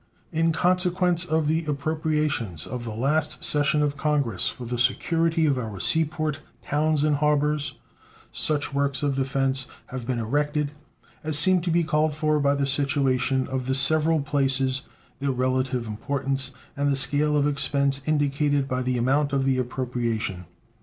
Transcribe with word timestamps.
In 0.31 0.51
consequence 0.51 1.25
of 1.25 1.47
the 1.47 1.63
appropriations 1.65 2.65
of 2.65 2.85
the 2.85 2.95
last 2.95 3.43
session 3.45 3.83
of 3.83 3.97
Congress 3.97 4.47
for 4.47 4.65
the 4.65 4.79
security 4.79 5.45
of 5.45 5.59
our 5.59 5.79
sea 5.79 6.05
port 6.05 6.39
towns 6.63 7.03
and 7.03 7.17
harbors, 7.17 7.75
such 8.31 8.73
works 8.73 9.03
of 9.03 9.13
defense 9.15 9.67
have 9.85 10.07
been 10.07 10.17
erected 10.17 10.71
as 11.23 11.37
seemed 11.37 11.63
to 11.65 11.69
be 11.69 11.83
called 11.83 12.15
for 12.15 12.39
by 12.39 12.55
the 12.55 12.65
situation 12.65 13.45
of 13.47 13.67
the 13.67 13.75
several 13.75 14.21
places, 14.21 14.81
their 15.19 15.29
relative 15.29 15.85
importance, 15.85 16.51
and 16.75 16.91
the 16.91 16.95
scale 16.95 17.37
of 17.37 17.45
expense 17.45 18.01
indicated 18.07 18.67
by 18.67 18.81
the 18.81 18.97
amount 18.97 19.33
of 19.33 19.45
the 19.45 19.59
appropriation. 19.59 20.45